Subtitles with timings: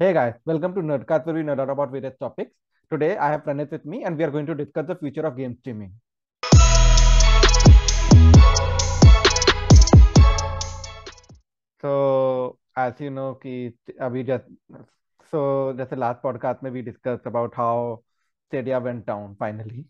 [0.00, 2.52] Hey guys, welcome to Nerdcast where we nerd out about various topics.
[2.88, 5.36] Today I have Pranit with me and we are going to discuss the future of
[5.36, 5.90] game streaming.
[11.82, 14.44] So as you know, ki abhi just
[15.32, 18.04] so that's the last podcast may we discussed about how
[18.46, 19.84] Stadia went down finally.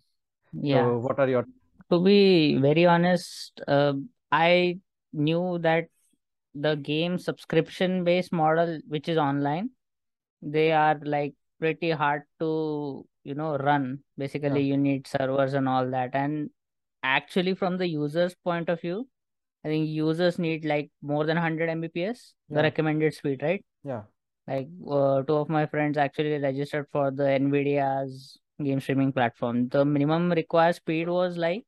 [0.54, 0.84] Yeah.
[0.86, 1.46] So what are your
[1.90, 3.92] to be very honest, uh,
[4.32, 4.78] I
[5.12, 5.88] knew that
[6.54, 9.68] the game subscription based model which is online
[10.42, 14.00] they are like pretty hard to, you know, run.
[14.16, 16.10] Basically, yeah you need servers and all that.
[16.14, 16.50] And
[17.02, 19.08] actually, from the user's point of view,
[19.64, 23.64] I think users need like more than 100 Mbps, the recommended speed, right?
[23.84, 24.02] yeah
[24.46, 29.68] Like uh, two of my friends actually registered for the NVIDIA's game streaming platform.
[29.68, 31.64] The minimum required speed was like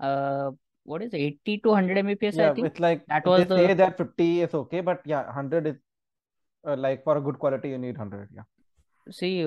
[0.00, 0.50] uh
[0.84, 2.66] what is it, 80 to 100 Mbps, I yeah think.
[2.66, 5.76] it's like That they was say that 50 is okay but yeah 100 is
[6.66, 8.42] uh, like for a good quality you need 100 yeah.
[9.10, 9.44] See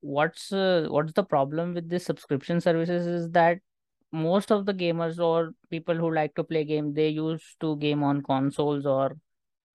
[0.00, 3.58] what's uh, what's the problem with this subscription services is that
[4.12, 8.02] most of the gamers or people who like to play game they used to game
[8.02, 9.16] on consoles or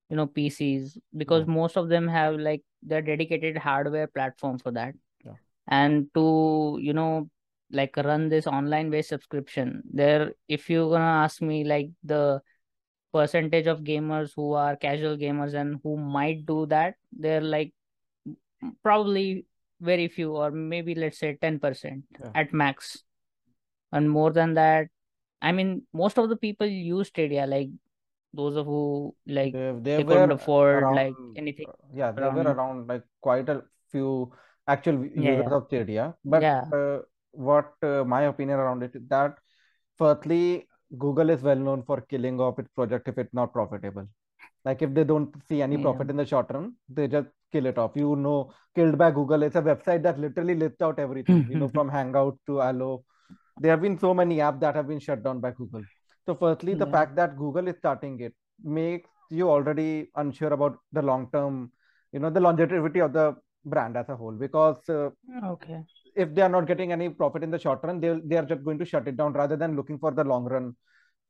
[0.10, 1.54] you know PCs because yeah.
[1.54, 4.94] most of them have like their dedicated hardware platform for that.
[5.26, 5.34] yeah.
[5.68, 7.30] And to you know
[7.72, 12.42] like run this online based subscription, there if you're gonna ask me like the
[13.14, 17.74] percentage of gamers who are casual gamers and who might do that, they're like
[18.82, 19.46] probably
[19.80, 22.32] very few or maybe let's say 10% yeah.
[22.34, 23.04] at max.
[23.92, 24.88] And more than that,
[25.42, 27.70] I mean most of the people use Stadia like
[28.34, 32.12] those of who like they they they couldn't were afford like around anything uh, yeah
[32.12, 32.48] they were around.
[32.48, 34.32] around like quite a few
[34.68, 36.16] actual yeah users yeah of Stadia.
[36.26, 36.64] But yeah.
[36.74, 37.00] uh,
[37.32, 39.36] what uh, my opinion around it is that
[39.98, 44.08] firstly Google is well known for killing off its project if it's not profitable.
[44.66, 45.82] Like if they don't see any yeah.
[45.82, 47.92] profit in the short run they just kill it off.
[47.96, 51.68] You know killed by Google it's a website that literally lists out everything you know
[51.68, 53.04] from Hangout to Allo.
[53.60, 55.84] There have been so many apps that have been shut down by Google.
[56.26, 56.92] So firstly the yeah.
[56.92, 61.72] fact that Google is starting it makes you already unsure about the long term
[62.12, 63.36] you know the longevity of the
[63.66, 64.34] brand as a whole.
[64.34, 65.10] Because uh,
[65.46, 65.84] okay.
[66.16, 68.64] if they are not getting any profit in the short run they they are just
[68.64, 70.76] going to shut it down rather than looking for the long run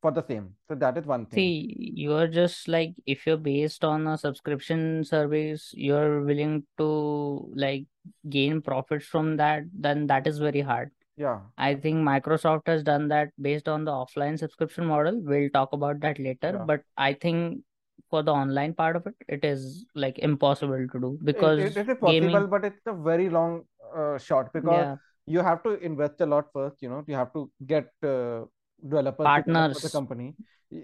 [0.03, 0.49] for the same.
[0.67, 1.37] So that is one thing.
[1.37, 6.87] See you're just like if you're based on a subscription service you're willing to
[7.65, 7.85] like
[8.29, 10.91] gain profits from that then that is very hard.
[11.15, 11.39] Yeah.
[11.57, 15.21] I think Microsoft has done that based on the offline subscription model.
[15.23, 16.65] We'll talk about that later, yeah.
[16.71, 17.61] But I think
[18.09, 21.59] for the online part of it, it is like impossible to do it, it, because
[21.59, 23.63] it is possible gaming, but it's a very long
[23.95, 24.95] uh, shot because yeah,
[25.37, 27.03] you have to invest a lot first you know.
[27.07, 28.41] You have to get uh,
[28.83, 30.35] developers for the partners, company.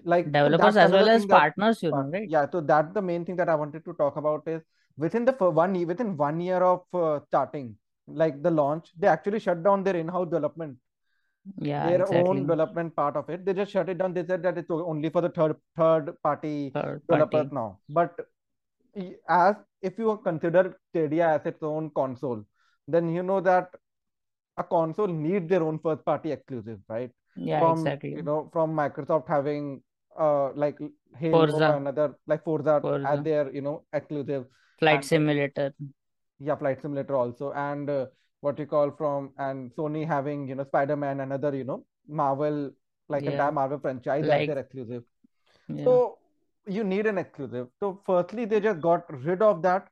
[0.03, 2.29] Like developers as well as that partners, you know, right?
[2.29, 4.61] yeah so that's the main thing that i wanted to talk about is
[4.97, 7.75] within the one year within one year of uh, starting
[8.07, 10.77] like the launch they actually shut down their in-house development.
[11.57, 13.45] Yeah, their own development part of it.
[13.45, 14.13] They just shut it down.
[14.13, 17.55] They said that it's only for the third third party Third developers party.
[17.55, 17.79] now.
[17.89, 18.15] But
[19.27, 22.43] as if you consider Stadia as its own console
[22.87, 23.69] then you know that
[24.57, 29.27] a console needs their own first party exclusive right Yeah, from you know from Microsoft
[29.27, 29.81] having
[30.19, 30.77] uh like
[31.17, 34.45] Halo Forza, and other like Forza Forza, their you know exclusive
[34.79, 35.73] Flight and Simulator.
[36.39, 37.51] yeah flight simulator also.
[37.53, 38.05] And uh,
[38.41, 42.71] what you call from and sony having you know spider-man another you know marvel
[43.09, 45.03] like entire Yeah, marvel franchise like, their exclusive.
[45.67, 46.17] Yeah, so
[46.67, 47.67] you need an exclusive.
[47.79, 49.89] So firstly they just got rid of that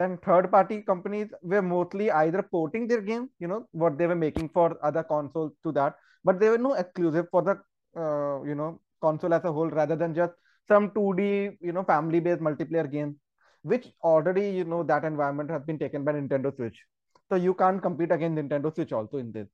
[0.00, 4.20] then third party companies were mostly either porting their game you know what they were
[4.26, 5.94] making for other consoles to that
[6.24, 7.54] but they were no exclusive for the
[8.02, 10.32] uh, you know console as a whole rather than just
[10.68, 13.16] some 2d you know family based multiplayer game
[13.62, 16.84] which already you know that environment has been taken by nintendo switch.
[17.30, 19.48] So you can't compete against nintendo switch also in this.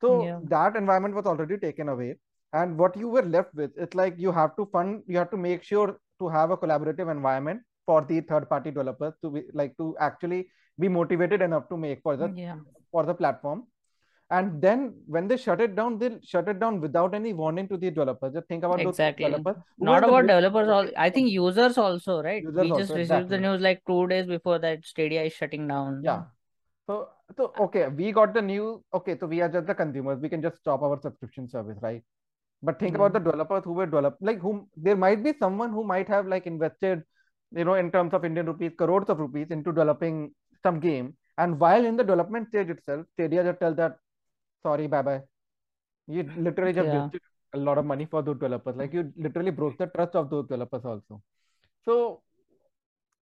[0.00, 2.16] So yeah, that environment was already taken away.
[2.52, 5.36] And what you were left with it's like you have to fund you have to
[5.36, 9.74] make sure to have a collaborative environment for the third party developers to be like
[9.82, 10.40] to actually
[10.84, 12.56] be motivated enough to make for the yeah.
[12.92, 13.64] for the platform
[14.36, 14.80] and then
[15.14, 18.34] when they shut it down they shut it down without any warning to the developers
[18.34, 19.24] just think about those Exactly.
[19.24, 19.56] developers
[19.90, 22.42] Not about developers, all I think users also, right?
[22.48, 25.66] users We just also received the news like two days before that Stadia is shutting
[25.72, 26.02] down.
[26.10, 26.22] yeah
[26.90, 26.98] so
[27.38, 30.42] so okay we got the news okay so we are just the consumers we can
[30.46, 32.02] just stop our subscription service right
[32.68, 33.24] but think Yeah, about mm-hmm.
[33.24, 36.46] the developers who were developed like whom there might be someone who might have like
[36.46, 37.02] invested
[37.52, 41.16] you know in terms of indian rupees crores of rupees into developing some game.
[41.38, 43.96] And while in the development stage itself stadia just tell that
[44.62, 45.22] sorry bye bye.
[46.06, 47.20] You literally just yeah, wasted
[47.54, 48.76] a lot of money for those developers.
[48.76, 51.22] Like you literally broke the trust of those developers also.
[51.84, 52.22] So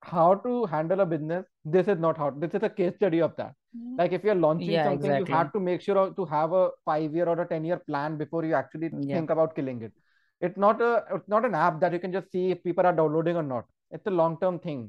[0.03, 3.35] how to handle a business this is not how this is a case study of
[3.37, 3.55] that.
[3.77, 3.97] Mm-hmm.
[3.99, 7.15] Like if you're launching Yeah, something you have to make sure to have a five
[7.15, 9.17] year or a 10 year plan before you actually Yeah.
[9.17, 9.93] think about killing it.
[10.41, 12.93] It's not a it's not an app that you can just see if people are
[12.93, 14.87] downloading or not it's a long term thing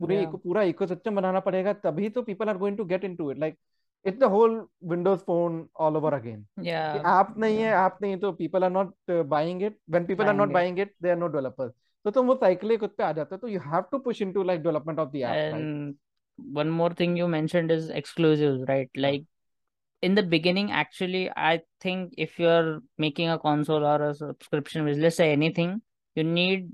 [0.00, 0.38] पूरे yeah.
[0.44, 3.56] पूरा ecosystem बनाना पड़ेगा तभी तो people are going to get into it like
[4.04, 4.56] it's the whole
[4.92, 6.44] Windows phone all over again
[7.06, 10.52] आप नहीं है आप नहीं तो people are not buying it when people are not
[10.52, 11.72] buying it they are no developers
[12.04, 14.42] तो तुम वो cycle खुद पे आ जाता है तो you have to push into
[14.42, 15.94] like development of the app
[16.38, 19.26] one more thing you mentioned is exclusives right like
[20.02, 21.52] in the beginning actually i
[21.84, 25.76] think if you're making a console or a subscription with let's say anything
[26.16, 26.66] you need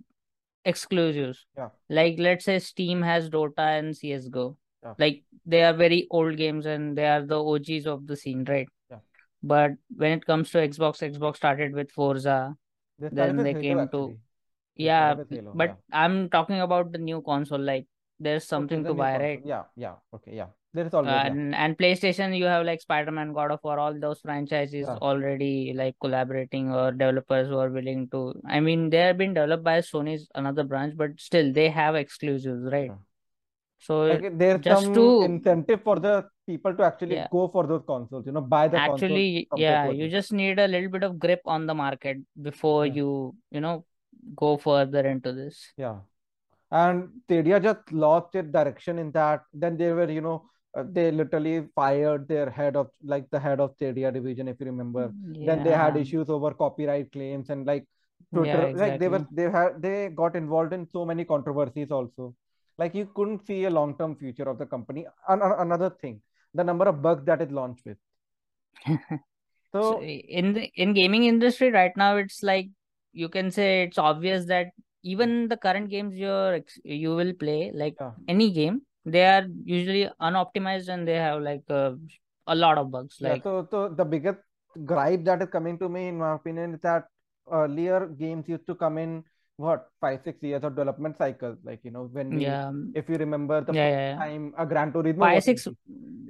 [0.64, 1.46] exclusives.
[1.56, 1.68] Yeah.
[1.88, 4.56] Like let's say Steam has Dota and CS:GO.
[4.82, 4.94] Yeah.
[4.98, 8.68] Like they are very old games and they are the OGs of the scene, right?
[8.90, 8.98] Yeah.
[9.42, 12.54] But when it comes to Xbox, Xbox started with Forza.
[12.98, 14.18] they started Then with they Halo came to
[14.76, 15.14] They yeah,
[15.54, 15.74] but yeah.
[15.92, 17.60] I'm talking about the new console.
[17.60, 17.86] Like
[18.20, 19.40] there's something to buy, right?
[19.44, 23.32] yeah yeah okay yeah there is always yeah and and PlayStation, you have like Spider-Man,
[23.32, 24.98] God of War, all those franchises Yeah.
[25.10, 28.40] already like collaborating or developers who are willing to.
[28.46, 32.70] I mean, they have been developed by Sony's another branch, but still they have exclusives,
[32.74, 32.90] right?
[32.92, 33.00] Yeah.
[33.78, 37.26] So like there's just some to- incentive for the people to actually Yeah.
[37.32, 40.90] go for those consoles you know buy the actually, yeah, you just need a little
[40.90, 42.18] bit of grip on the market
[42.50, 43.84] before you, you know,
[44.36, 45.72] go further into this.
[45.76, 45.96] Yeah.
[46.70, 49.44] And Stadia just lost its direction in that.
[49.52, 53.60] Then they were, you know, uh, they literally fired their head of like the head
[53.60, 55.12] of Stadia division, if you remember.
[55.42, 57.86] Then they had issues over copyright claims and like
[58.32, 62.34] Yeah, Twitter, like they were they had they got involved in so many controversies also.
[62.78, 65.06] Like you couldn't see a long-term future of the company.
[65.28, 66.22] An- an- another thing,
[66.54, 67.98] the number of bugs that it launched with.
[69.82, 72.70] So So in the in gaming industry right now, it's like
[73.12, 74.68] you can say it's obvious that
[75.02, 80.08] even the current games you're you will play, like yeah, any game, they are usually
[80.20, 81.92] unoptimized and they have like uh,
[82.46, 83.18] a lot of bugs.
[83.18, 83.34] yeah.
[83.34, 84.38] Like So so the biggest
[84.84, 87.06] gripe that is coming to me, in my opinion, is that
[87.50, 89.24] earlier games used to come in
[89.56, 93.16] what five six years of development cycle Like you know when we, yeah, if you
[93.16, 95.68] remember the yeah, yeah, time a Gran Turismo Five was six.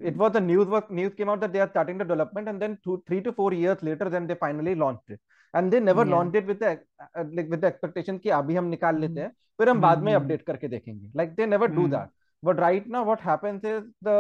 [0.02, 2.60] it was the news was news came out that they are starting the development and
[2.60, 5.20] then two three to four years later then they finally launched it
[5.53, 6.11] and they never Yeah.
[6.15, 6.71] launched it with the
[7.17, 9.29] uh, like with the expectation कि अभी हम निकाल लेते हम्म, हैं
[9.59, 12.09] फिर हम बाद में हम्म, अपडेट करके देखेंगे like they never do hmm, that
[12.43, 14.17] but right now what happens is the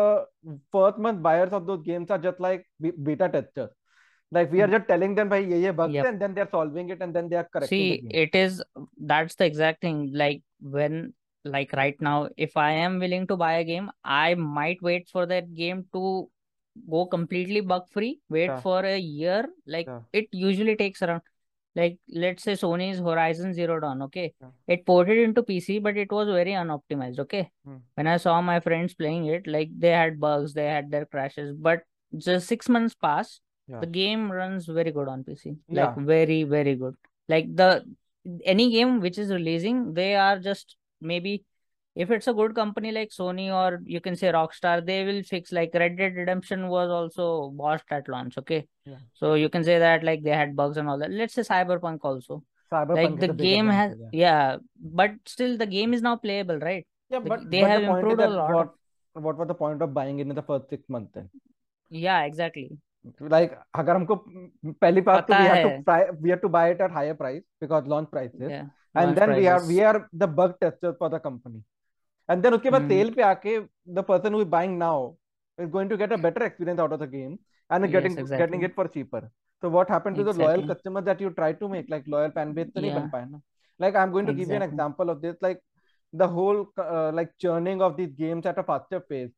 [0.75, 3.69] first month buyers of those games are just like be- beta testers
[4.31, 6.05] like we are just telling them भाई ये ये bugs Yep.
[6.05, 8.15] है and then they are solving it and then they are correcting the See, game
[8.23, 8.63] it is
[9.11, 10.11] that's the exact thing.
[10.13, 11.13] Like when
[11.45, 15.25] like right now, if I am willing to buy a game, I might wait for
[15.27, 16.29] that game to
[16.88, 18.20] go completely bug free.
[18.28, 18.60] Wait Yeah.
[18.60, 19.44] for a year.
[19.66, 20.00] Like Yeah.
[20.12, 21.22] it usually takes around
[21.76, 24.34] like let's say Sony's Horizon Zero Dawn, okay?
[24.40, 24.48] Yeah.
[24.66, 27.50] It ported into PC, but it was very unoptimized, okay?
[27.64, 27.76] Hmm.
[27.94, 31.54] When I saw my friends playing it, like they had bugs, they had their crashes,
[31.54, 31.82] but
[32.16, 35.56] just six months passed, the game runs very good on PC.
[35.68, 36.96] Like very, very good.
[37.28, 37.84] Like the
[38.44, 41.44] any game which is releasing, they are just maybe
[41.99, 45.51] if it's a good company like Sony or you can say Rockstar, they will fix
[45.51, 48.67] like Red Dead Redemption was also botched at launch, okay?
[48.85, 48.97] Yeah.
[49.13, 51.11] So you can say that like they had bugs and all that.
[51.11, 52.43] Let's say Cyberpunk also.
[52.71, 54.51] Cyberpunk Like is the a big game has example, yeah.
[54.51, 54.57] yeah,
[55.01, 56.85] but still the game is now playable, right?
[57.09, 59.23] Yeah, The- but they but have the point is improved a that lot of what
[59.27, 61.29] what was the point of buying it in the first six months then?
[61.89, 62.71] yeah, exactly.
[63.19, 64.15] Like अगर हमको
[64.81, 66.91] पहली बात तो पता we have to है pri- we have to buy it at
[66.91, 69.83] higher price because launch prices yeah, and launch then we are we prices.
[69.89, 71.61] are the bug testers for the company
[72.29, 72.91] and then उसके बाद Hmm.
[72.91, 73.57] sale पे आके
[73.99, 75.15] the person who is buying now
[75.59, 77.37] is going to get a better experience out of the game
[77.69, 78.67] and is Yes, getting getting exactly.
[78.67, 79.21] it for cheaper
[79.61, 80.71] so what happened to the loyal Exactly.
[80.71, 83.25] customers that you try to make like loyal fan base तो नहीं बन Yeah, पाए
[83.29, 83.41] ना
[83.79, 84.71] like I'm going to give you an exactly.
[84.71, 85.61] example of this like
[86.13, 89.31] the whole uh, like churning of these games at a faster pace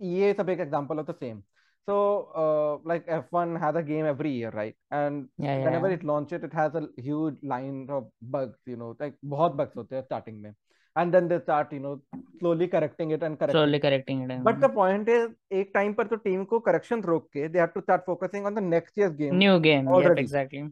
[0.00, 1.42] EA is a big example of the same
[1.88, 1.96] so
[2.42, 5.92] uh, like F1 has a game every year right and Yeah, yeah, whenever yeah.
[5.96, 9.96] it launches it has a huge line of bugs you know like बहुत bugs होते
[9.96, 10.52] हैं starting में
[10.96, 12.00] and then they start you know
[12.40, 14.44] slowly correcting it and correcting Slowly it correcting it.
[14.44, 15.28] but and the point is
[15.60, 18.54] एक time पर तो team को corrections रोक के they have to start focusing on
[18.54, 19.86] the next year's game New game.
[19.86, 20.64] Yep, already exactly.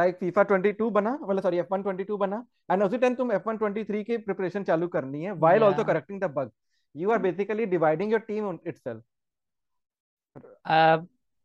[0.00, 4.04] like FIFA 22 बना मतलब sorry F1 22 बना and उसी टाइम तुम F1 23
[4.10, 5.88] की preparation चालू करनी है while also Yeah.
[5.92, 6.52] correcting the bugs
[7.04, 9.02] you are basically dividing your team on itself
[10.64, 10.98] Uh,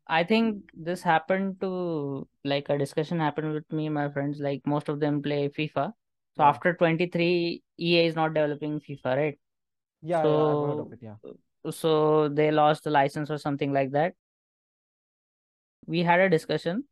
[0.07, 4.39] I think this happened to like a discussion happened with me and my friends.
[4.39, 5.93] Like most of them play FIFA.
[6.36, 9.38] So yeah after 23, EA is not developing FIFA, right?
[10.02, 11.16] yeah yeah heard of So it yeah
[11.70, 14.14] so they lost the license or something like that.
[15.86, 16.84] We had a discussion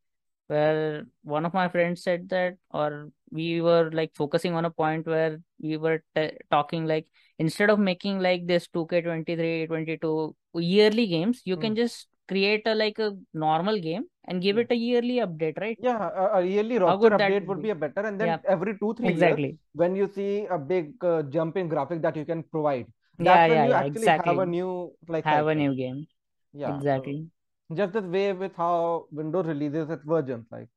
[0.49, 5.07] where one of my friends said that, or we were like focusing on a point
[5.07, 7.07] where we were t- talking like
[7.39, 11.77] instead of making like this 2K23, 22 yearly games, you can Hmm.
[11.77, 14.66] just create a like a normal game and give Hmm.
[14.66, 15.80] it a yearly update, right?
[15.80, 17.66] Yeah, a, a yearly How roster good that update would would be.
[17.66, 19.60] be a better, and then Yeah, every two, three years, exactly.
[19.74, 22.86] when you see a big uh, jump in graphic that you can provide,
[23.18, 24.46] Yeah, that's when yeah, you yeah, actually have a exactly.
[24.46, 25.56] new like Have a cycle.
[25.56, 26.08] new game.
[26.54, 27.30] Yeah, so Exactly.
[27.76, 30.70] just the way with how Windows releases its versions, like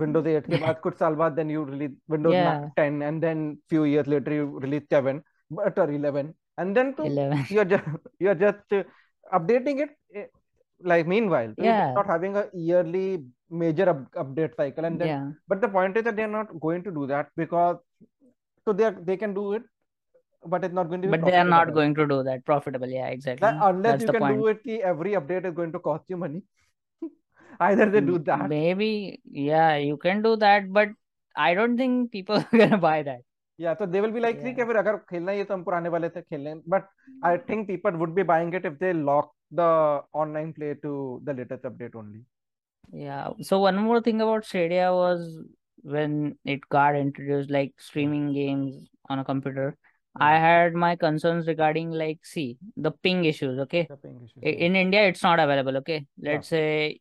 [0.00, 3.58] Windows 8 के बाद कुछ साल बाद then you release Windows Yeah, 10 and then
[3.68, 7.44] few years later you release 7 but or 11 and then to 11.
[7.48, 7.84] you're just
[8.18, 8.82] you're just uh,
[9.38, 10.26] updating it eh,
[10.90, 15.10] like meanwhile so you're Yeah, not having a yearly major up, update cycle and then
[15.10, 15.32] yeah.
[15.48, 17.76] but the point is that they're not going to do that because
[18.64, 19.62] so they are, they can do it
[20.46, 22.24] but it's not going to be But they are profitable not then going to do
[22.24, 22.88] that profitable.
[22.88, 23.06] Yeah,
[23.40, 23.58] that exactly.
[23.60, 24.32] unless That's you the can point.
[24.32, 26.42] do it ki every update is going to cost you money
[27.60, 30.88] either they do M- that Maybe, yeah, you can do that, but
[31.36, 33.22] I don't think people are gonna buy that.
[33.60, 35.54] या तो they will be like ठीक है Yeah, फिर अगर खेलना है ये तो
[35.54, 36.88] हम पुराने वाले से खेल लें but
[37.26, 38.92] I think people would be buying it if they
[39.51, 42.21] the online play to the latest update only.
[42.91, 43.29] Yeah.
[43.41, 45.39] So one more thing about Stadia was
[45.81, 49.77] when it got introduced, like streaming games on a computer.
[50.19, 53.59] I had my concerns regarding like see the ping issues.
[53.59, 55.77] Okay, ping issues, in India it's not available.
[55.77, 56.57] Okay, let's yeah.
[56.57, 56.99] say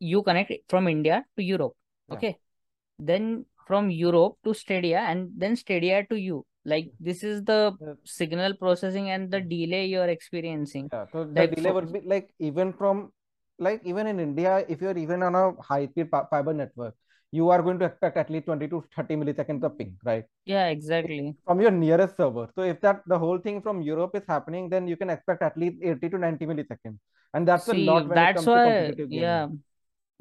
[0.00, 1.74] you connect from India to Europe.
[2.08, 2.14] Yeah.
[2.16, 2.38] Okay,
[2.98, 6.44] then from Europe to Stadia and then Stadia to you.
[6.66, 10.90] Like this is the signal processing and the delay you're experiencing.
[10.92, 13.12] yeah so the Like delay for would be like even from
[13.58, 16.94] like even in India if you're even on a high speed fiber network
[17.32, 20.26] you are going to expect at least 20 to 30 milliseconds of ping right?
[20.44, 21.36] Yeah, exactly.
[21.44, 22.48] from your nearest server.
[22.54, 25.56] So if that the whole thing from Europe is happening then you can expect at
[25.56, 26.98] least 80 to 90 milliseconds.
[27.34, 29.48] And that's a lot that's why, yeah,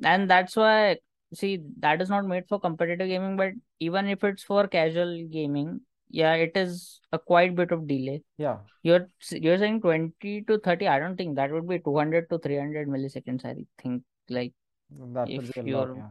[0.03, 0.97] and that's why,
[1.33, 5.81] see, that is not made for competitive gaming, but even if it's for casual gaming,
[6.09, 8.21] yeah, it is a quite bit of delay.
[8.37, 10.87] yeah You're you're saying 20 to 30.
[10.87, 13.45] I don't think that would be 200 to 300 milliseconds.
[13.45, 14.53] I think like
[15.13, 16.09] That would if be a lot, yeah.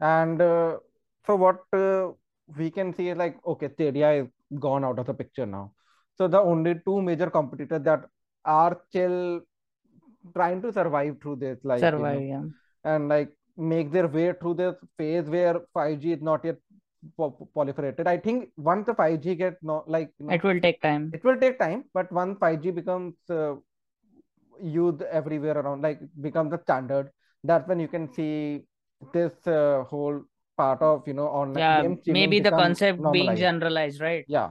[0.00, 0.78] And uh,
[1.26, 2.12] so what uh,
[2.56, 5.72] we can see is like, okay, Stadia is gone out of the picture now.
[6.18, 8.04] So the only two major competitors that
[8.44, 9.40] are still
[10.34, 12.42] trying to survive through this, like, you know, yeah.
[12.84, 16.56] and like make their way through this phase where 5G is not yet
[17.18, 18.06] proliferated.
[18.06, 21.12] I think once the 5G get no, like, you know, It will take time.
[21.12, 23.54] it will take time, but once 5G becomes uh,
[24.60, 27.10] used everywhere around, like becomes the standard,
[27.44, 28.64] that's when you can see
[29.12, 30.22] this uh, whole
[30.56, 34.24] part of you know online Yeah, game maybe the concept being generalized, right?
[34.28, 34.50] Yeah.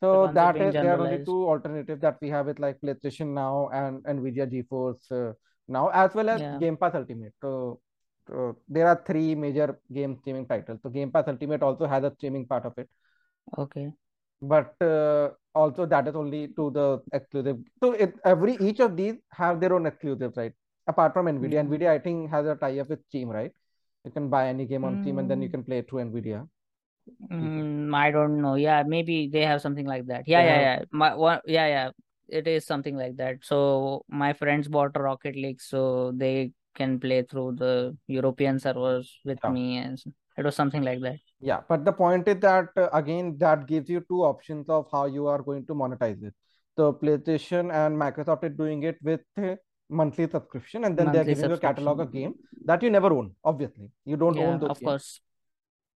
[0.00, 4.04] So that there are only two alternatives that we have with like PlayStation Now and
[4.04, 5.32] Nvidia GeForce uh,
[5.68, 6.58] Now, as well as Yeah.
[6.58, 7.32] Game Pass Ultimate.
[7.40, 7.80] So,
[8.28, 10.80] so there are three major game streaming titles.
[10.82, 12.88] So Game Pass Ultimate also has a streaming part of it
[13.58, 13.92] Okay.
[14.40, 17.58] but uh, also that is only to the exclusive.
[17.80, 20.52] So it, every each of these have their own exclusives, right?
[20.86, 21.66] Apart from Nvidia, Mm.
[21.66, 23.52] Nvidia I think has a tie-up with Steam, right?
[24.04, 26.04] You can buy any game on Steam and then you Mm, can play it through
[26.04, 26.46] Nvidia.
[27.30, 28.54] mm, I don't know.
[28.54, 30.24] Yeah, maybe they have something like that.
[30.26, 30.84] Yeah, They yeah, yeah.
[30.90, 31.90] My one, yeah, yeah.
[32.28, 33.36] It is something like that.
[33.44, 37.72] So my friends bought Rocket League, so they can play through the
[38.16, 39.50] European servers with yeah.
[39.56, 40.02] me, and
[40.38, 41.18] it was something like that.
[41.50, 45.04] Yeah, but the point is that uh, again, that gives you two options of how
[45.18, 46.34] you are going to monetize it.
[46.78, 49.54] So PlayStation and Microsoft is doing it with uh,
[50.00, 52.34] monthly subscription, and then they're giving you a catalog of game
[52.72, 53.30] that you never own.
[53.52, 54.90] Obviously, you don't Yeah, own those of games.
[54.90, 55.20] course.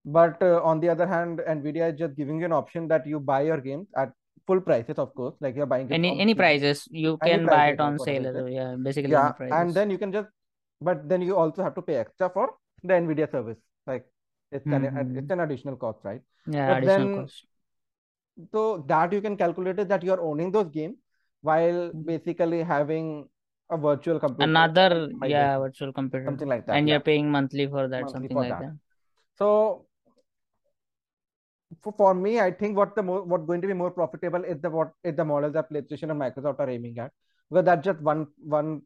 [0.03, 3.19] But uh, on the other hand, Nvidia is just giving you an option that you
[3.19, 4.13] buy your games at
[4.47, 7.99] full prices, of course, like you're buying Any any prices you can buy it on
[7.99, 10.29] sale Yeah, basically Yeah, and then you can just,
[10.81, 13.57] but then you also have to pay extra for the Nvidia service.
[13.87, 14.05] Like
[14.51, 15.17] it's an Mm-hmm.
[15.17, 16.21] it's an additional cost, right?
[16.47, 17.45] Yeah, But additional then cost.
[18.53, 20.97] so that you can calculate that you are owning those games
[21.41, 22.05] while Mm.
[22.05, 23.27] basically having
[23.69, 26.79] a virtual computer Another, yeah, virtual computer, something like that.
[26.79, 28.59] and Yeah, you're paying monthly for that, monthly something for like that.
[28.59, 28.73] that.
[29.37, 29.87] So
[31.81, 34.61] for, for me, I think what the more what going to be more profitable is
[34.61, 37.11] the what is the model that PlayStation and Microsoft are aiming at
[37.49, 38.81] because that's just one one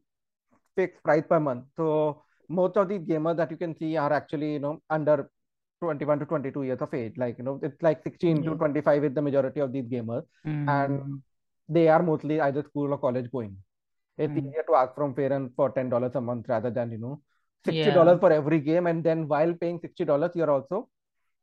[0.76, 1.64] fixed price per month.
[1.76, 5.30] So most of these gamers that you can see are actually you know under
[5.80, 7.14] 21 to 22 years of age.
[7.16, 10.24] Like you know it's like 16 to 25 is the majority of these gamers,
[10.66, 11.16] and Mm-hmm.
[11.68, 13.56] they are mostly either school or college going.
[14.18, 14.38] It's Mm.
[14.38, 17.20] easier to ask from parents for ten dollars a month rather than you know
[17.64, 17.92] sixty Yeah.
[17.92, 20.88] dollars for every game, and then while paying sixty dollars, you're also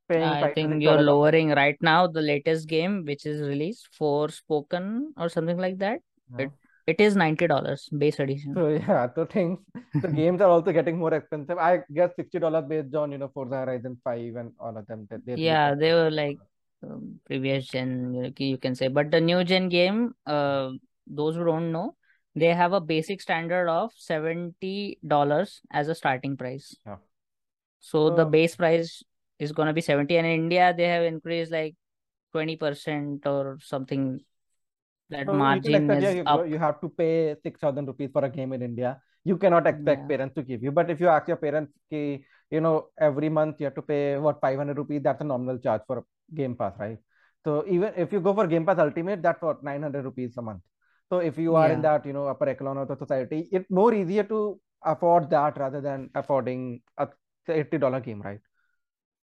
[0.10, 1.36] paying I think you're dollars a month.
[1.36, 6.02] lowering right now the latest game which is released, Forspoken or something like that.
[6.32, 6.46] Yeah.
[6.46, 6.52] It
[6.86, 8.54] it is ninety dollars base edition.
[8.56, 9.60] So yeah, so things
[10.02, 11.58] the games are also getting more expensive.
[11.58, 15.08] I guess sixty dollars based on you know Forza Horizon Five and all of them.
[15.10, 16.40] That they yeah, they were like
[16.84, 20.72] um, previous gen, you can say, but the new gen game, uh,
[21.08, 21.96] those who don't know,
[22.36, 26.76] they have a basic standard of seventy dollars as a starting price.
[26.86, 26.98] Yeah.
[27.80, 29.04] So the base price
[29.40, 31.76] is gonna be seventy, and in India they have increased like
[32.32, 34.20] twenty percent or something
[35.10, 36.48] that So margin expect, yeah, is you, up.
[36.48, 39.02] you have to pay 6,000 rupees for a game in India.
[39.24, 40.08] You cannot expect Yeah.
[40.18, 40.72] parents to give you.
[40.72, 44.18] But if you ask your parents, ki, you know, every month you have to pay
[44.18, 46.98] what 500 rupees, that's a nominal charge for Game Pass, right?
[47.46, 50.62] So even if you go for Game Pass Ultimate, that's what 900 rupees a month.
[51.10, 53.94] So if you are in that, you know, upper echelon of the society, it's more
[53.94, 57.08] easier to afford that rather than affording a
[57.48, 58.40] $80 game, right?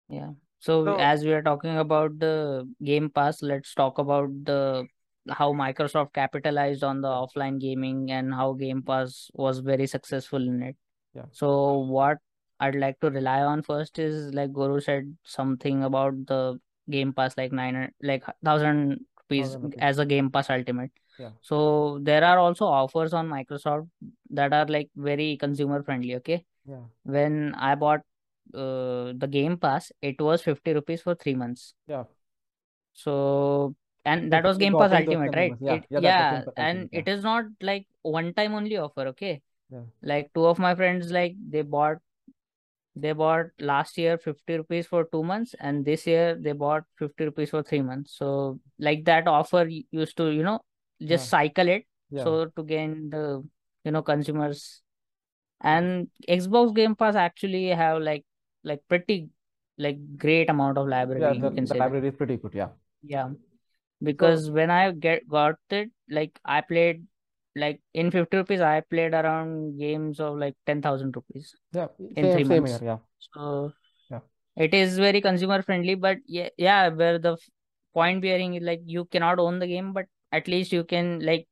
[0.10, 0.32] Yeah.
[0.60, 4.88] So So as we are talking about the Game Pass, let's talk about the
[5.30, 10.62] how Microsoft capitalized on the offline gaming and how Game Pass was very successful in
[10.63, 10.75] it.
[11.13, 11.25] Yeah.
[11.32, 12.18] So what
[12.60, 17.38] I'd like to rely on first is like Guru said something about the Game Pass
[17.38, 19.80] like nine like thousand rupees 1,000 rupees.
[19.82, 20.92] as a Game Pass Ultimate.
[21.20, 21.30] Yeah.
[21.42, 23.88] So there are also offers on Microsoft
[24.32, 26.15] that are like very consumer friendly.
[26.15, 26.44] Okay.
[26.68, 28.01] yeah, When I bought
[28.53, 31.74] uh, the Game Pass, it was 50 rupees for three months.
[31.88, 32.03] yeah.
[32.94, 35.57] So, and that was Game Pass got in those Ultimate, right?
[35.62, 36.89] Yeah, It, yeah, yeah, and Ultimate.
[36.91, 39.41] it is not like one time only offer, okay?
[39.69, 39.81] Yeah.
[40.01, 41.98] Like two of my friends, like they bought,
[42.95, 47.25] they bought last year 50 rupees for two months, and this year they bought 50
[47.25, 48.15] rupees for three months.
[48.17, 50.62] So, like that offer used to, you know,
[51.01, 51.29] just Yeah.
[51.29, 52.24] cycle it Yeah.
[52.24, 53.43] so to gain the,
[53.83, 54.81] you know, consumers.
[55.62, 58.25] And Xbox Game Pass actually have like,
[58.63, 59.29] like pretty,
[59.77, 62.53] like great amount of Yeah, library, the, you can the say library is pretty good.
[62.53, 62.69] Yeah.
[63.03, 63.29] Yeah
[64.03, 67.03] Because when I get got it, like I played
[67.55, 72.33] like in 50 rupees, I played around games of like 10,000 rupees yeah, in same
[72.33, 72.79] three same months.
[72.79, 72.88] here.
[72.89, 72.98] Yeah.
[73.33, 73.74] So
[74.10, 74.19] Yeah.
[74.55, 77.38] it is very consumer friendly, but yeah, yeah, where the
[77.93, 81.48] point bearing is like you cannot own the game, but at least you can like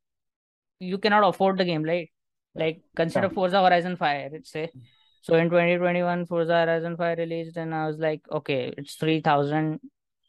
[0.80, 2.10] you cannot afford the game, right?
[2.56, 3.34] Like consider Yeah.
[3.34, 4.72] Forza Horizon 5, let's say.
[4.76, 4.82] Mm.
[5.22, 9.80] So in 2021, Forza Horizon 5 released, and I was like, okay, it's 3,000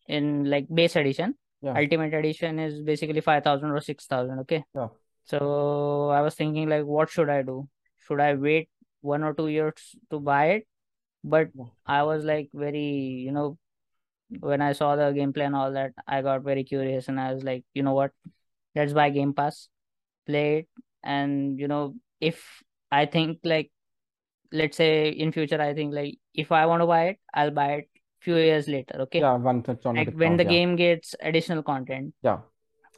[0.07, 1.35] in like base edition.
[1.63, 1.79] Yeah.
[1.79, 4.41] Ultimate edition is basically 5,000 or 6,000.
[4.41, 4.65] Okay.
[4.75, 4.89] Yeah.
[5.25, 7.69] So I was thinking, like, what should I do?
[8.07, 8.69] Should I wait
[9.01, 10.67] one or two years to buy it?
[11.25, 11.49] But.
[11.87, 13.59] I was like, very, you know,
[14.41, 17.45] when I saw the gameplay and all that, I got very curious and I was
[17.45, 18.13] like, you know what?
[18.75, 19.69] Let's buy Game Pass,
[20.27, 20.69] play it.
[21.05, 23.71] And, you know, if I think like,
[24.53, 27.73] let's say in future, I think like if I want to buy it, I'll buy
[27.73, 27.89] it
[28.25, 29.01] few years later.
[29.07, 29.21] Okay.
[29.21, 30.39] Yeah, once it's on Like when discount.
[30.39, 30.51] the Yeah.
[30.57, 32.15] game gets additional content.
[32.23, 32.41] Yeah.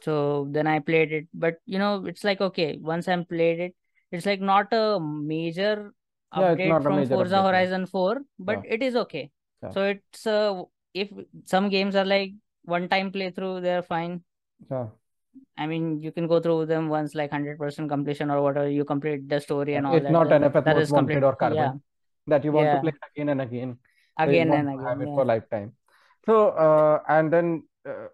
[0.03, 1.27] So then I played it.
[1.33, 3.75] But you know, it's like okay, once I'm played it,
[4.11, 5.93] it's like not a major
[6.37, 7.49] Yeah, update a from major Forza update.
[7.49, 8.75] Horizon 4, but Yeah.
[8.77, 9.23] it is okay.
[9.63, 9.71] Yeah.
[9.71, 11.09] So it's uh if
[11.45, 12.33] some games are like
[12.63, 14.23] one time playthrough, they're fine.
[14.71, 14.87] Yeah.
[15.57, 19.27] I mean, you can go through them once, like 100% completion or whatever, you complete
[19.27, 21.23] the story and all It's that, not an NFS that Most complete.
[21.23, 21.73] Or Carbon Yeah,
[22.27, 23.77] that you want to play again and again.
[24.17, 25.01] Again and to have again.
[25.01, 25.73] it Yeah, for lifetime.
[26.25, 28.07] So uh, and then uh,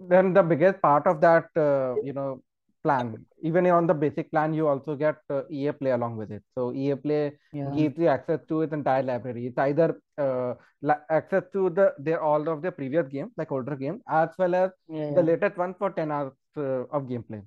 [0.00, 2.42] then the biggest part of that uh, you know
[2.82, 6.42] plan, even on the basic plan, you also get uh, EA Play along with it.
[6.54, 9.46] So EA Play yeah, gives you access to its entire library.
[9.46, 13.76] It's either uh, la- access to the their all of their previous games, like older
[13.76, 15.24] games, as well as yeah, the yeah.
[15.24, 17.42] latest one for 10 hours uh, of gameplay.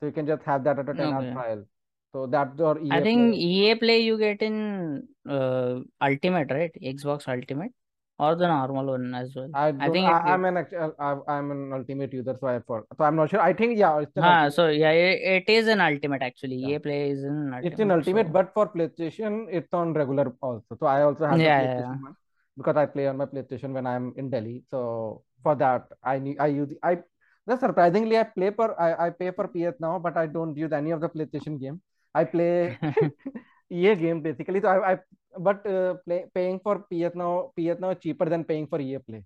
[0.00, 1.32] So you can just have that at a 10 hour Okay.
[1.32, 1.64] trial.
[2.12, 3.40] So that's your I think Play.
[3.40, 6.72] EA Play you get in uh Ultimate, right?
[6.82, 7.72] Xbox Ultimate
[8.18, 9.48] or the normal one as well.
[9.54, 10.58] I I think I, I'm an.
[10.58, 12.86] I, I'm an ultimate user, so I for.
[12.96, 13.40] So I'm not sure.
[13.40, 16.56] I think yeah, it's an ah so yeah it, it is an Ultimate actually.
[16.56, 16.74] Yeah.
[16.74, 17.72] EA Play is an Ultimate.
[17.72, 18.26] It's in Ultimate.
[18.26, 20.76] So but for PlayStation, it's on regular also.
[20.78, 21.96] So I also have yeah, yeah, yeah.
[22.08, 22.16] One
[22.56, 24.64] because I play on my PlayStation when I'm in Delhi.
[24.68, 26.20] So for that, I.
[26.38, 26.74] I use.
[26.82, 26.98] I.
[27.58, 28.80] Surprisingly, I play for.
[28.80, 31.80] I, I pay for PS now, but I don't use any of the PlayStation game.
[32.14, 32.76] I play
[33.70, 34.60] EA game basically.
[34.60, 34.92] So I.
[34.94, 34.98] I
[35.38, 37.52] but uh, play, paying for PS now.
[37.56, 39.24] PS now cheaper than paying for EA Play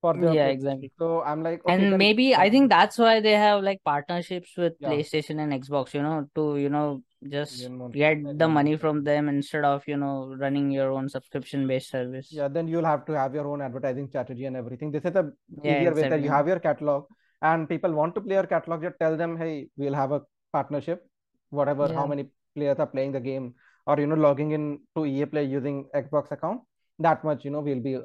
[0.00, 0.92] for the Yeah, exactly.
[0.98, 4.56] So I'm like, okay, And then maybe I think that's why they have like partnerships
[4.56, 9.04] with yeah, PlayStation and Xbox, you know, to, you know, just get the money from
[9.04, 12.30] them instead of, you know, running your own subscription-based service.
[12.30, 14.90] Yeah, then you'll have to have your own advertising strategy and everything.
[14.90, 17.06] This is a Yeah, easier way that you have your catalog
[17.42, 18.82] and people want to play your catalog.
[18.82, 21.06] Just tell them, hey, we'll have a partnership,
[21.52, 23.54] whatever, how many players are playing the game,
[23.86, 26.62] or you know, logging in to EA Play using Xbox account.
[26.98, 27.98] That much, you know, we'll be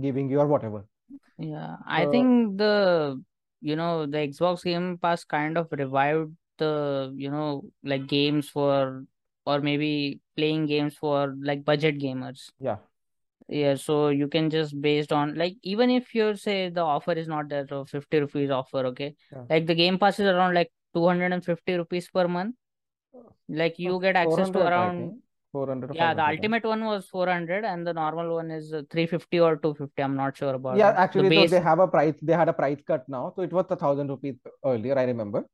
[0.00, 0.86] giving you or whatever.
[1.38, 3.22] Yeah, I So think the
[3.60, 9.04] you know the Xbox Game Pass kind of revived the you know like games for
[9.44, 12.78] or maybe playing games for like budget gamers yeah
[13.48, 17.28] yeah so you can just based on like even if you say the offer is
[17.28, 19.44] not there so 50 rupees offer okay Yeah.
[19.50, 22.54] like the game pass is around like 250 rupees per month
[23.48, 25.20] like you get access to around
[25.52, 29.56] 400 yeah the ultimate one was 400 and the normal one is uh, 350 or
[29.56, 30.94] 250 i'm not sure about yeah it.
[30.94, 33.32] The actually so base they have a price they had a price cut now.
[33.36, 35.46] So it was a thousand rupees earlier i remember.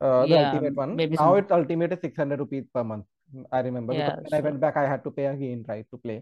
[0.00, 0.96] Uh, the Yeah, ultimate one.
[0.96, 3.04] maybe now some- it's ultimate is 600 rupees per month
[3.52, 5.98] i remember Yeah, because when i went back i had to pay again right to
[5.98, 6.18] play.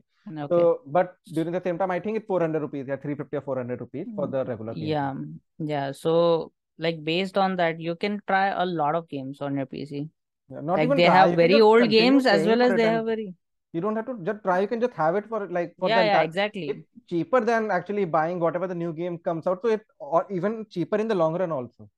[0.46, 3.44] Okay so but during the same time i think it's 400 rupees yeah 350 or
[3.48, 4.88] 400 rupees for the regular game.
[4.88, 5.14] yeah
[5.58, 5.92] yeah.
[5.92, 10.08] So like based on that you can try a lot of games on your pc
[10.50, 12.84] Yeah, not like even they try, have you very old games as well as they
[12.84, 13.34] have very
[13.72, 16.02] you don't have to just try you can just have it for like for yeah
[16.02, 16.68] yeah exactly.
[16.70, 20.64] it's cheaper than actually buying whatever the new game comes out so it or even
[20.70, 21.88] cheaper in the long run also.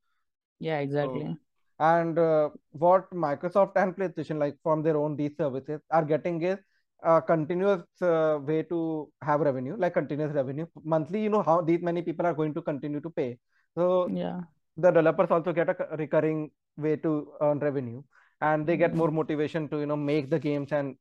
[0.59, 1.37] Yeah exactly.
[1.79, 6.59] and uh, what Microsoft and PlayStation, like from their own these services, are getting is
[7.03, 10.67] a continuous uh, way to have revenue, like continuous revenue.
[10.85, 11.23] Monthly.
[11.23, 13.39] You know how these many people are going to continue to pay.
[13.75, 14.41] So yeah.
[14.77, 18.03] the developers also get a recurring way to earn revenue,
[18.41, 18.99] and they get hmm.
[18.99, 20.97] more motivation to you know make the games and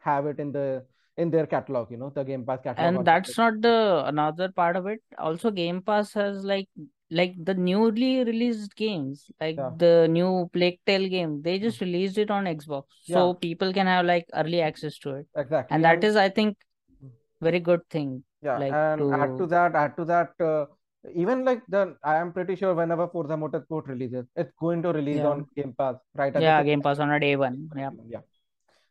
[0.00, 0.84] have it in the
[1.16, 1.90] in their catalog.
[1.90, 2.96] You know the Game Pass catalog.
[2.96, 5.00] and that's not the another part of it.
[5.18, 6.68] Also game pass has like
[7.10, 9.70] like the newly released games like Yeah.
[9.76, 11.64] the new plague tale game they hmm.
[11.64, 12.84] just released it on xbox.
[13.02, 15.26] So people can have like early access to it.
[15.36, 16.56] Exactly, and that is i think
[17.00, 17.08] hmm.
[17.40, 20.66] very good thing Yeah, like and add to to that, add to that, uh,
[21.14, 25.16] even like the, I am pretty sure whenever Forza Motorsport releases, it's going to release
[25.18, 25.28] Yeah.
[25.28, 28.20] on Game Pass right yeah game pass on a day one yeah yeah.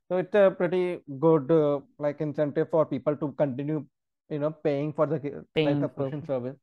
[0.09, 3.85] So it's a pretty good uh, like incentive for people to continue,
[4.29, 6.57] you know, paying for the like Paying for- subscription service.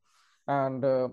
[0.46, 1.08] And uh,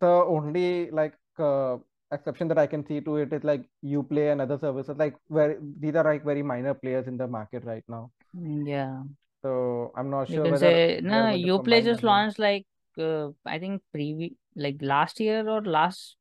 [0.00, 1.76] the only like uh,
[2.12, 4.96] exception that I can see to it is like Uplay and other services.
[4.96, 8.10] Like very these are like very minor players in the market right now.
[8.36, 9.02] Mm, yeah
[9.42, 10.36] So I'm not sure.
[10.36, 11.24] you can whether say no
[11.58, 12.64] uplay just launched like
[12.98, 16.16] uh, i think previ like last year or last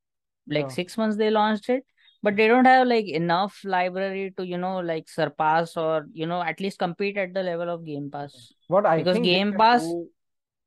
[0.47, 0.71] like Yeah.
[0.71, 1.83] six months they launched it
[2.23, 6.41] but they don't have like enough library to you know like surpass or you know
[6.41, 9.81] at least compete at the level of game pass What I Because think Game Pass-
[9.81, 10.09] do,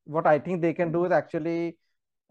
[0.04, 1.76] what I think they can do is actually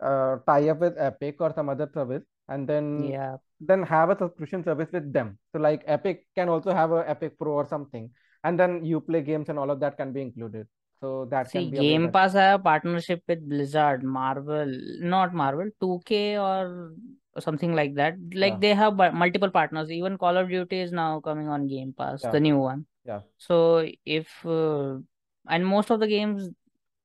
[0.02, 4.18] uh, tie up with Epic or some other service, and then yeah then have a
[4.18, 5.38] subscription service with them.
[5.54, 8.10] So like Epic can also have a Epic Pro or something,
[8.44, 10.68] and then you play games and all of that can be included.
[11.02, 14.72] So that see can be a game pass have partnership with blizzard marvel
[15.14, 16.94] not marvel 2k or
[17.40, 18.60] something like that like Yeah.
[18.66, 22.32] they have multiple partners even call of duty is now coming on game pass Yeah.
[22.32, 23.58] the new one yeah So
[24.06, 25.00] if uh,
[25.48, 26.50] and most of the games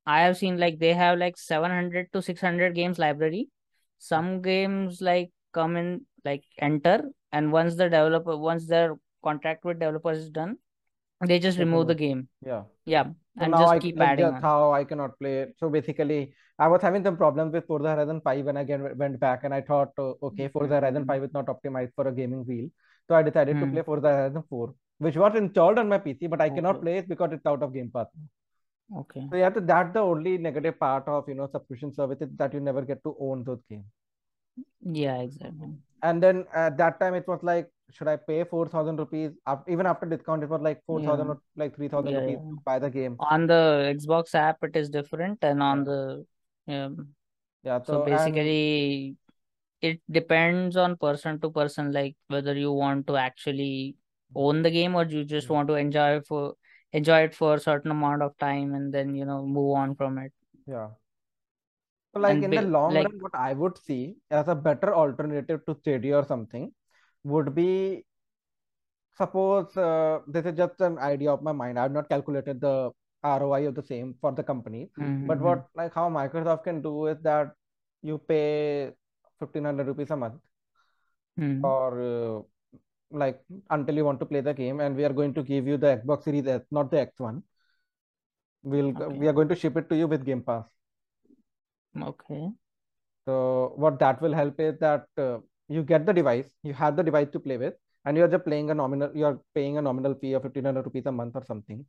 [0.05, 3.49] I have seen like they have like 700 to 600 games library.
[3.97, 6.95] Some games like come in like enter
[7.31, 10.57] and once the developer once their contract with developers is done,
[11.25, 12.27] they just remove the game.
[12.45, 12.63] yeah.
[12.85, 13.07] Yeah,
[13.39, 15.55] and now just I keep adding that's how I cannot play it.
[15.59, 19.19] So basically, I was having some problems with Forza Horizon 5 when I again went
[19.19, 22.45] back and I thought, uh, okay, Forza Horizon 5 is not optimized for a gaming
[22.45, 22.69] wheel.
[23.07, 23.75] So I decided to Hmm.
[23.75, 26.81] play Forza Horizon 4, which was installed on my PC, but I cannot Okay.
[26.81, 28.07] play it because it's out of Game Pass.
[28.95, 29.29] Okay.
[29.29, 32.81] So yeah, that's the only negative part of you know subscription services that you never
[32.81, 33.85] get to own those games.
[34.81, 35.77] Yeah, exactly.
[36.03, 39.31] And then at that time it was like, should I pay four thousand rupees?
[39.67, 41.33] Even after discount, it was like four thousand Yeah.
[41.33, 42.49] or like three thousand Yeah, rupees yeah.
[42.49, 43.17] to buy the game.
[43.19, 46.25] On the Xbox app, it is different, and on the
[46.65, 46.89] yeah.
[47.63, 47.79] Yeah.
[47.83, 49.15] So So and basically,
[49.81, 53.95] it depends on person to person, like whether you want to actually
[54.35, 56.55] own the game or you just want to enjoy for
[56.93, 60.17] enjoy it for a certain amount of time and then you know move on from
[60.19, 60.33] it.
[60.67, 60.89] yeah.
[62.13, 64.93] So like And in the long like run, what I would see as a better
[64.93, 66.73] alternative to Stadia or something
[67.23, 68.05] would be
[69.17, 71.79] suppose uh, this is just an idea of my mind.
[71.79, 72.91] I've not calculated the
[73.23, 74.89] ROI of the same for the company.
[75.25, 75.41] But Mhm.
[75.41, 77.51] what like how Microsoft can do is that
[78.01, 78.91] you pay
[79.39, 80.41] 1500 rupees a month
[81.37, 81.71] Mhm.
[81.71, 82.41] or uh,
[83.11, 83.41] like
[83.71, 85.87] until you want to play the game and we are going to give you the
[86.01, 87.43] Xbox Series S, not the X1.
[88.63, 90.65] We'll we are going to ship it to you with Game Pass.
[92.01, 92.49] Okay.
[93.25, 97.03] So what that will help is that uh, you get the device, you have the
[97.03, 97.73] device to play with,
[98.05, 101.11] and you're just playing a nominal, you're paying a nominal fee of 1500 rupees a
[101.11, 101.85] month or something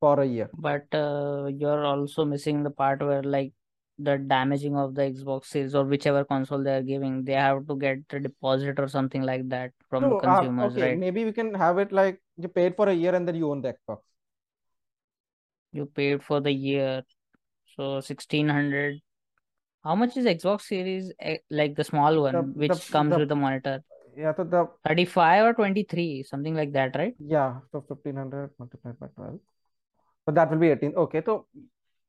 [0.00, 0.50] for a year.
[0.56, 3.52] But uh, you're also missing the part where like
[3.98, 7.76] the damaging of the Xbox Series or whichever console they are giving, they have to
[7.76, 10.98] get the deposit or something like that from the So uh, okay, right?
[10.98, 13.60] maybe we can have it like you paid for a year and then you own
[13.60, 13.98] the Xbox.
[15.72, 17.02] You paid for the year,
[17.76, 19.00] so 1600.
[19.84, 21.12] How much is Xbox Series
[21.50, 23.82] like the small The one, which the comes the with the monitor?
[24.16, 27.14] Yeah, so the 35 or 23, something like that, right?
[27.18, 29.38] yeah, so 1500 multiplied by 12.
[30.26, 30.94] So that will be 18.
[31.04, 31.46] Okay, so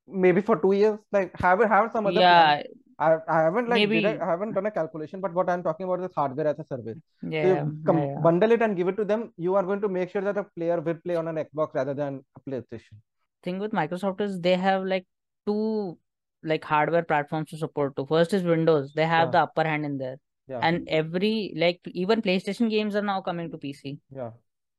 [0.08, 2.22] maybe for two years, like have have some other plan.
[2.22, 2.64] Yeah,
[3.00, 4.16] I, I haven't like I.
[4.22, 6.98] I haven't done a calculation, but what I'm talking about is hardware as a service.
[7.42, 8.22] So Yeah, you yeah, com yeah.
[8.28, 9.34] bundle it and give it to them.
[9.38, 11.94] You are going to make sure that the player will play on an Xbox rather
[11.94, 13.02] than a PlayStation.
[13.44, 15.06] Thing with Microsoft is they have like
[15.46, 15.98] two
[16.46, 18.06] like hardware platforms to support to.
[18.06, 18.94] First is Windows.
[18.96, 20.18] They have Yeah, the upper hand in there.
[20.48, 24.00] yeah, And every like even PlayStation games are now coming to PC.
[24.16, 24.32] yeah,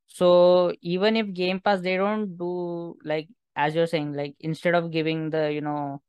[0.07, 4.91] So even if Game Pass they don't do like as you're saying, like instead of
[4.91, 6.03] giving the, you know,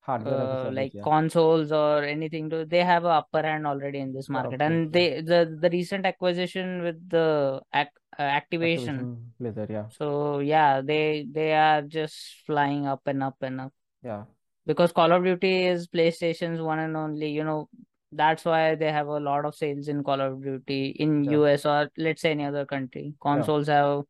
[0.00, 0.76] hardware uh, service.
[0.76, 4.54] like Yeah, consoles or anything to they have a upper hand already in this market.
[4.54, 4.70] of course.
[4.70, 9.16] And they the the recent acquisition with the ac uh, Activision.
[9.40, 9.70] Blizzard.
[9.70, 13.72] Yeah, So yeah, they they are just flying up and up and up.
[14.02, 14.24] yeah,
[14.66, 17.68] because Call of Duty is PlayStation's one and only, you know,
[18.12, 21.66] that's why they have a lot of sales in Call of Duty in yeah, US
[21.66, 23.14] or let's say any other country.
[23.14, 24.02] yeah, Consoles have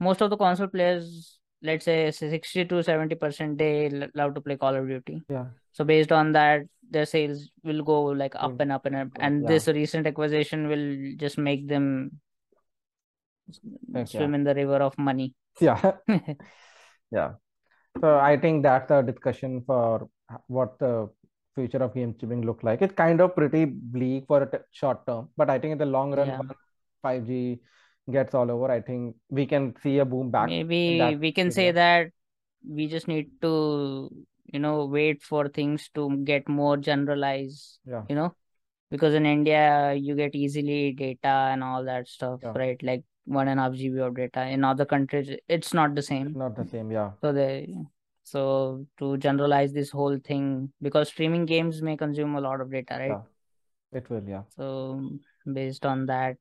[0.00, 4.74] most of the console players, let's say 60 to 70% they love to play Call
[4.74, 5.22] of Duty.
[5.28, 5.46] yeah.
[5.72, 9.08] So based on that, their sales will go like up Going and up and up.
[9.20, 12.20] And Yeah, this recent acquisition will just make them
[13.94, 15.34] yeah, swim in the river of money.
[15.60, 15.92] yeah,
[17.10, 17.32] yeah.
[18.00, 20.08] So I think that's a discussion for
[20.46, 21.08] what the
[21.54, 22.82] future of game streaming look like.
[22.82, 25.86] It's kind of pretty bleak for a t short term, but I think in the
[25.86, 26.40] long run, Yeah.
[27.02, 27.60] 5G
[28.10, 31.70] gets all over, I think we can see a boom back Maybe we can say
[31.72, 32.10] that
[32.66, 34.10] we just need to,
[34.46, 38.34] you know, wait for things to get more generalized, Yeah, you know,
[38.90, 42.52] because in India you get easily data and all that stuff, yeah.
[42.56, 42.82] right?
[42.82, 44.46] Like one and a half GB of data.
[44.46, 46.32] In other countries, it's not the same.
[46.32, 46.90] not the same.
[46.90, 47.74] Yeah, So they,
[48.24, 52.96] so to generalize this whole thing, because streaming games may consume a lot of data,
[52.98, 53.10] right?
[53.10, 53.20] yeah.
[53.92, 54.22] It will.
[54.26, 55.10] Yeah, So
[55.52, 56.36] based on that,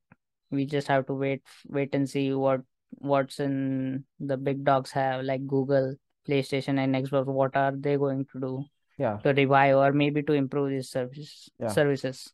[0.51, 5.23] we just have to wait, wait and see what what's in the big dogs have,
[5.25, 5.95] like Google,
[6.27, 7.25] PlayStation, and Xbox.
[7.25, 8.65] What are they going to do
[8.97, 12.31] yeah, to revive or maybe to improve these service yeah, services?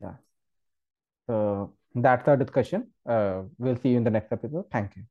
[0.00, 0.14] yeah.
[1.28, 1.72] So
[2.04, 2.88] that's our discussion.
[3.08, 4.66] Uh, we'll see you in the next episode.
[4.70, 5.02] Thank you.